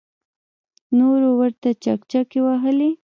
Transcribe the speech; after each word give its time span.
نورو 0.97 1.29
ورته 1.39 1.69
چکچکې 1.83 2.39
وهلې. 2.45 2.89